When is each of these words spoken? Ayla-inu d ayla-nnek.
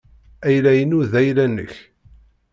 Ayla-inu 0.47 0.99
d 1.11 1.13
ayla-nnek. 1.19 1.73